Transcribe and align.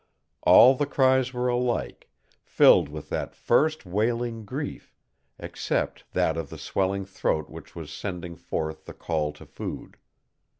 All 0.41 0.73
the 0.73 0.87
cries 0.87 1.31
were 1.31 1.47
alike, 1.47 2.09
filled 2.43 2.89
with 2.89 3.09
that 3.09 3.35
first 3.35 3.85
wailing 3.85 4.45
grief, 4.45 4.95
except 5.37 6.11
that 6.13 6.37
of 6.37 6.49
the 6.49 6.57
swelling 6.57 7.05
throat 7.05 7.51
which 7.51 7.75
was 7.75 7.91
sending 7.93 8.35
forth 8.35 8.85
the 8.85 8.95
call 8.95 9.31
to 9.33 9.45
food. 9.45 9.97